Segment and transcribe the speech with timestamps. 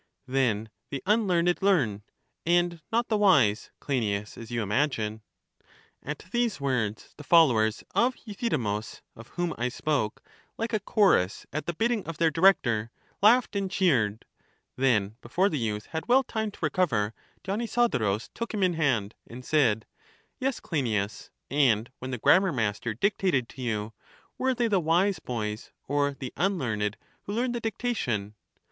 [0.25, 2.01] Then the unlearned learn,
[2.43, 5.21] and not the wise, Cleinias, as you imagine.
[6.01, 10.23] At these words the followers of Euthydemus, of whom I spoke,
[10.57, 12.89] like a chorus at the bidding of their director,
[13.21, 14.25] laughed and cheered.
[14.75, 17.13] Then, before the youth had well time to recover,
[17.43, 19.85] Dionysodorus took him in hand, and said:
[20.39, 23.93] Yes, Cleinias; and when the 228 EUTHYDEMUS grammar master dictated to you,
[24.39, 28.33] were they the wise boj^s or the unlearned who learned the dictation?